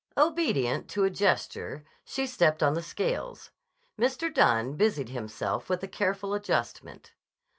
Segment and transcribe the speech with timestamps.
[0.17, 3.51] Obedient to a gesture she stepped on the scales.
[3.99, 4.33] Mr.
[4.33, 7.13] Dunne busied himself with a careful adjustment.